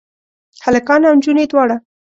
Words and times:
هلکان 0.65 1.01
او 1.07 1.11
انجونې 1.15 1.45
دواړه؟ 1.51 1.75